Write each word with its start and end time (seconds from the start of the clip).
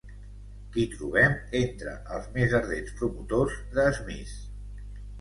Qui 0.75 0.85
trobem 0.93 1.35
entre 1.61 1.95
els 2.17 2.33
més 2.39 2.57
ardents 2.63 2.99
promotors 3.03 3.63
de 3.79 3.89
Smith? 4.03 4.39